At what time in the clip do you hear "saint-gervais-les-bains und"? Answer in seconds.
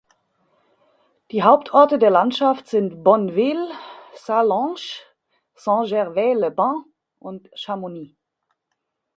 5.53-7.51